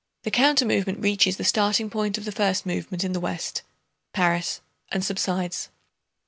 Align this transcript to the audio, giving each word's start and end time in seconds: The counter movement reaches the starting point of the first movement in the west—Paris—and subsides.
The 0.23 0.31
counter 0.31 0.65
movement 0.65 0.99
reaches 0.99 1.37
the 1.37 1.43
starting 1.43 1.87
point 1.87 2.17
of 2.17 2.25
the 2.25 2.31
first 2.31 2.65
movement 2.65 3.03
in 3.03 3.11
the 3.13 3.19
west—Paris—and 3.19 5.05
subsides. 5.05 5.69